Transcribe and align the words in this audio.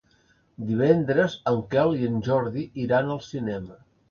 Divendres 0.69 1.35
en 1.51 1.59
Quel 1.75 1.93
i 1.99 2.09
en 2.09 2.17
Jordi 2.29 2.65
iran 2.87 3.13
al 3.19 3.23
cinema. 3.29 3.79